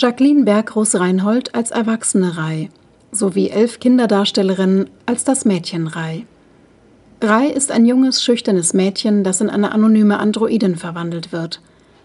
[0.00, 2.70] Jacqueline Berggroß-Reinhold als erwachsene Rai
[3.10, 6.24] sowie elf Kinderdarstellerinnen als das Mädchen Rai.
[7.20, 11.60] Rai ist ein junges, schüchternes Mädchen, das in eine anonyme Androidin verwandelt wird.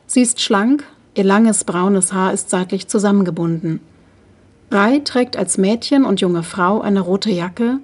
[0.08, 3.80] Sie ist schlank, ihr langes braunes Haar ist seitlich zusammengebunden.
[4.72, 7.78] Rai trägt als Mädchen und junge Frau eine rote Jacke,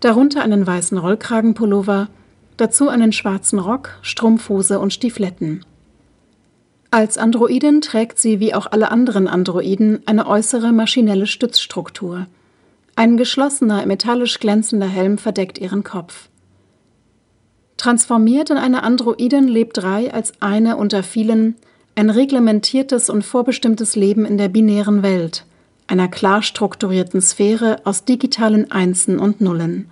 [0.00, 2.08] darunter einen weißen Rollkragenpullover,
[2.56, 5.62] dazu einen schwarzen Rock, Strumpfhose und Stiefletten.
[6.94, 12.26] Als Androidin trägt sie wie auch alle anderen Androiden eine äußere maschinelle Stützstruktur.
[12.96, 16.28] Ein geschlossener, metallisch glänzender Helm verdeckt ihren Kopf.
[17.78, 21.56] Transformiert in eine Androidin lebt Rai als eine unter vielen
[21.94, 25.46] ein reglementiertes und vorbestimmtes Leben in der binären Welt,
[25.86, 29.88] einer klar strukturierten Sphäre aus digitalen Einsen und Nullen.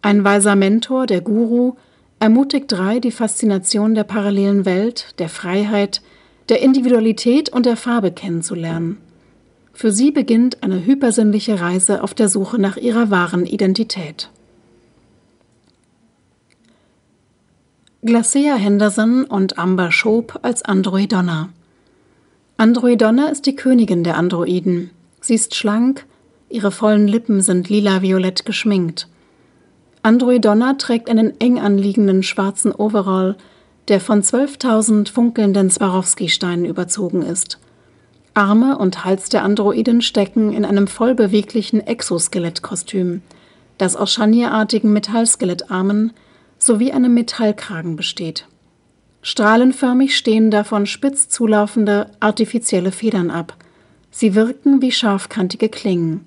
[0.00, 1.74] Ein weiser Mentor, der Guru,
[2.24, 6.00] ermutigt Rai die Faszination der parallelen Welt, der Freiheit,
[6.48, 8.96] der Individualität und der Farbe kennenzulernen.
[9.74, 14.30] Für sie beginnt eine hypersinnliche Reise auf der Suche nach ihrer wahren Identität.
[18.00, 21.50] Glacea Henderson und Amber Schob als Androidonna.
[22.56, 24.88] Androidonna ist die Königin der Androiden.
[25.20, 26.06] Sie ist schlank,
[26.48, 29.08] ihre vollen Lippen sind lila-violett geschminkt.
[30.04, 33.36] Androidonna trägt einen eng anliegenden schwarzen Overall,
[33.88, 37.58] der von 12.000 funkelnden Swarovski-Steinen überzogen ist.
[38.34, 43.22] Arme und Hals der Androidin stecken in einem vollbeweglichen Exoskelettkostüm,
[43.78, 46.12] das aus scharnierartigen Metallskelettarmen
[46.58, 48.46] sowie einem Metallkragen besteht.
[49.22, 53.56] Strahlenförmig stehen davon spitz zulaufende artifizielle Federn ab.
[54.10, 56.26] Sie wirken wie scharfkantige Klingen.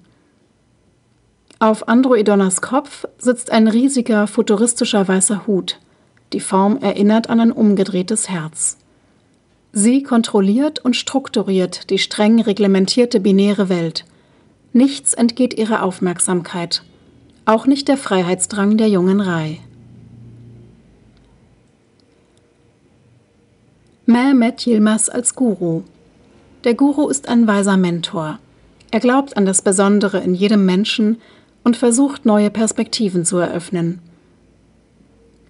[1.59, 5.79] Auf Androidonnas Kopf sitzt ein riesiger futuristischer weißer Hut.
[6.33, 8.77] Die Form erinnert an ein umgedrehtes Herz.
[9.71, 14.05] Sie kontrolliert und strukturiert die streng reglementierte binäre Welt.
[14.71, 16.83] Nichts entgeht ihrer Aufmerksamkeit,
[17.45, 19.59] auch nicht der Freiheitsdrang der jungen Rai.
[24.05, 25.81] Mehmet Yilmaz als Guru.
[26.63, 28.39] Der Guru ist ein weiser Mentor.
[28.91, 31.17] Er glaubt an das Besondere in jedem Menschen
[31.63, 33.99] und versucht neue Perspektiven zu eröffnen.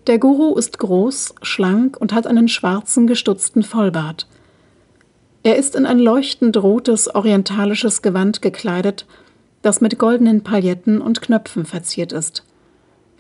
[0.08, 4.28] Der Guru ist groß, schlank und hat einen schwarzen, gestutzten Vollbart.
[5.44, 9.06] Er ist in ein leuchtend rotes orientalisches Gewand gekleidet,
[9.62, 12.44] das mit goldenen Pailletten und Knöpfen verziert ist.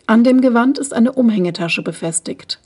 [0.05, 2.59] An dem Gewand ist eine Umhängetasche befestigt.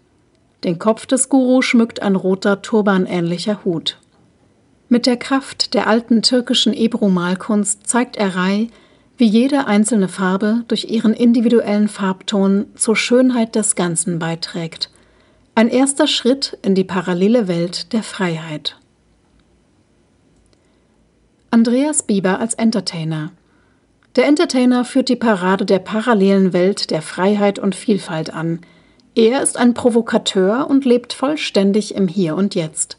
[0.64, 3.98] Den Kopf des Guru schmückt ein roter, turbanähnlicher Hut.
[4.90, 8.70] Mit der Kraft der alten türkischen Ebru-Malkunst zeigt er Rai,
[9.22, 14.90] wie jede einzelne Farbe durch ihren individuellen Farbton zur Schönheit des Ganzen beiträgt.
[15.54, 18.80] Ein erster Schritt in die parallele Welt der Freiheit.
[21.52, 23.32] Andreas Bieber als Entertainer.
[24.16, 28.62] Der Entertainer führt die Parade der parallelen Welt der Freiheit und Vielfalt an.
[29.14, 32.98] Er ist ein Provokateur und lebt vollständig im Hier und Jetzt.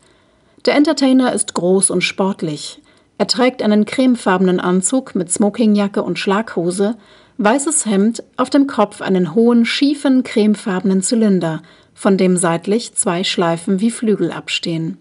[0.66, 2.80] Der Entertainer ist groß und sportlich.
[3.22, 6.96] Er trägt einen cremefarbenen Anzug mit Smokingjacke und Schlaghose,
[7.38, 11.62] weißes Hemd, auf dem Kopf einen hohen, schiefen, cremefarbenen Zylinder,
[11.94, 14.98] von dem seitlich zwei Schleifen wie Flügel abstehen.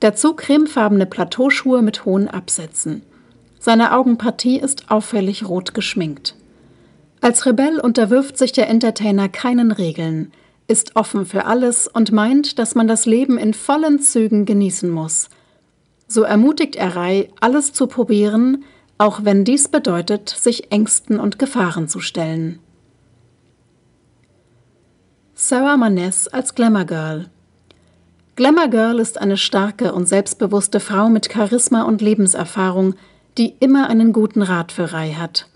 [0.00, 3.02] Dazu cremefarbene Plateauschuhe mit hohen Absätzen.
[3.58, 6.36] Seine Augenpartie ist auffällig rot geschminkt.
[7.20, 10.32] Als Rebell unterwirft sich der Entertainer keinen Regeln,
[10.66, 15.28] ist offen für alles und meint, dass man das Leben in vollen Zügen genießen muss–
[16.10, 18.64] so ermutigt er Rai, alles zu probieren,
[18.98, 22.58] auch wenn dies bedeutet, sich Ängsten und Gefahren zu stellen.
[25.34, 27.30] Sarah Maness als Glamour Girl
[28.36, 32.94] Glamour Girl ist eine starke und selbstbewusste Frau mit Charisma und Lebenserfahrung,
[33.38, 35.46] die immer einen guten Rat für Rai hat.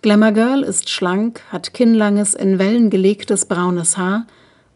[0.00, 4.26] Glamour Girl ist schlank, hat kinnlanges, in Wellen gelegtes braunes Haar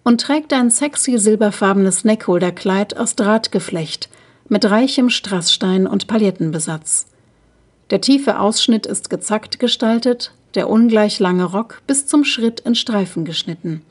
[0.05, 4.11] und trägt ein sexy silberfarbenes Neckholderkleid aus Drahtgeflecht–
[4.49, 7.07] mit reichem Strassstein und Palettenbesatz.
[7.91, 13.25] Der tiefe Ausschnitt ist gezackt gestaltet, der ungleich lange Rock bis zum Schritt in Streifen
[13.25, 13.83] geschnitten.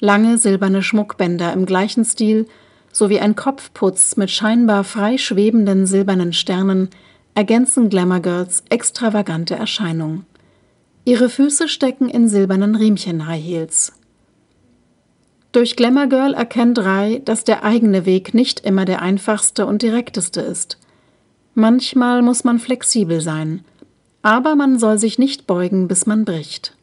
[0.00, 2.46] Lange silberne Schmuckbänder im gleichen Stil
[2.92, 6.90] sowie ein Kopfputz mit scheinbar frei schwebenden silbernen Sternen
[7.34, 10.24] ergänzen Glamour Girls extravagante Erscheinung.
[11.04, 13.92] Ihre Füße stecken in silbernen Riemchen High Heels.
[15.54, 20.40] Durch Glamour Girl erkennt Rai, dass der eigene Weg nicht immer der einfachste und direkteste
[20.40, 20.78] ist.
[21.54, 23.64] Manchmal muss man flexibel sein,
[24.20, 26.76] aber man soll sich nicht beugen, bis man bricht.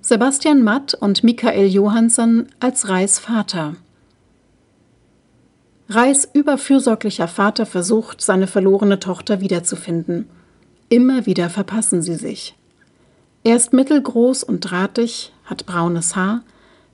[0.00, 3.76] Sebastian Matt und Michael Johansson als Reis Vater.
[5.90, 10.30] Reis überfürsorglicher Vater versucht, seine verlorene Tochter wiederzufinden.
[10.88, 12.54] Immer wieder verpassen sie sich.
[13.44, 16.42] Er ist mittelgroß und drahtig, hat braunes Haar,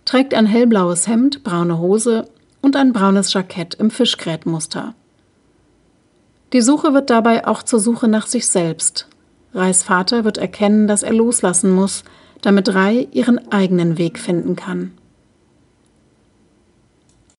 [0.04, 2.28] trägt ein hellblaues Hemd, braune Hose
[2.60, 4.94] und ein braunes Jackett im Fischgrätmuster.
[6.52, 9.06] Die Suche wird dabei auch zur Suche nach sich selbst.
[9.54, 12.02] Reis Vater wird erkennen, dass er loslassen muss,
[12.42, 14.92] damit Rai ihren eigenen Weg finden kann.